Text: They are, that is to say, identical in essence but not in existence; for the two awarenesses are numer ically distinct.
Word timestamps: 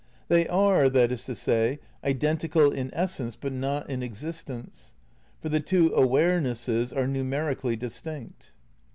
They 0.29 0.47
are, 0.47 0.89
that 0.89 1.11
is 1.11 1.25
to 1.25 1.35
say, 1.35 1.77
identical 2.03 2.71
in 2.71 2.91
essence 2.91 3.35
but 3.35 3.53
not 3.53 3.87
in 3.87 4.01
existence; 4.01 4.95
for 5.39 5.49
the 5.49 5.59
two 5.59 5.91
awarenesses 5.91 6.91
are 6.91 7.05
numer 7.05 7.55
ically 7.55 7.77
distinct. 7.77 8.51